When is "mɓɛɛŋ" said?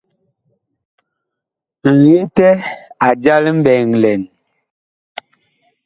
3.63-3.89